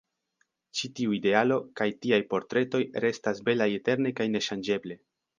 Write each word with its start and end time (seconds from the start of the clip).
Ĉi 0.77 0.87
tiu 0.99 1.11
idealo 1.17 1.57
kaj 1.81 1.85
tiaj 2.05 2.19
portretoj 2.31 2.81
restas 3.05 3.41
belaj 3.51 3.67
eterne 3.77 4.13
kaj 4.21 4.27
neŝanĝeble. 4.37 4.99